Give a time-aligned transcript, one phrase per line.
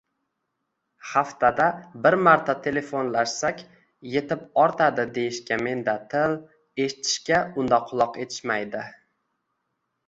[1.09, 1.67] Haftada
[2.05, 3.61] bir marta telefonlashsak
[4.23, 6.35] etib-ortadi deyishga menda til,
[6.89, 8.85] eshitishga unda quloq etishmaydi